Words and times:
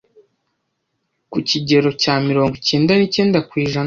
ku 1.31 1.37
kigero 1.49 1.89
cya 2.01 2.13
miringo 2.25 2.55
icyenda 2.59 2.91
nicyenda 2.95 3.39
kwijana 3.49 3.79